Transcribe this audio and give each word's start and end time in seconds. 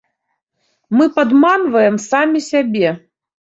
Мы 1.01 1.05
падманваем 1.17 2.01
самі 2.09 2.45
сябе. 2.51 2.97